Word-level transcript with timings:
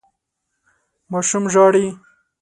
ماشوم 1.11 1.43
ژاړي. 1.53 1.85